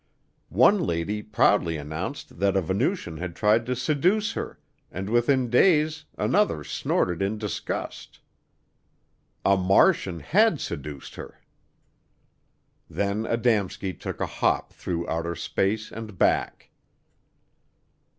[0.49, 4.57] One lady proudly announced that a Venusian had tried to seduce her
[4.91, 8.19] and within days another snorted in disgust.
[9.45, 11.39] A Martian had seduced her.
[12.89, 16.71] Then Adamski took a hop through outer space and back.